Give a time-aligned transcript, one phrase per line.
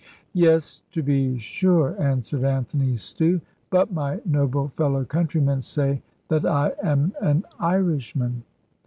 [0.33, 6.71] "Yes, to be sure," answered Anthony Stew: "but my noble fellow countrymen say that I
[6.81, 8.41] am an Irishman."